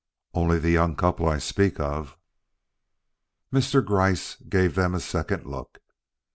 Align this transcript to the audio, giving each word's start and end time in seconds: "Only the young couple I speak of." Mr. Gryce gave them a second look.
"Only 0.33 0.57
the 0.57 0.71
young 0.71 0.95
couple 0.95 1.29
I 1.29 1.37
speak 1.37 1.79
of." 1.79 2.17
Mr. 3.53 3.85
Gryce 3.85 4.35
gave 4.49 4.73
them 4.73 4.95
a 4.95 4.99
second 4.99 5.45
look. 5.45 5.77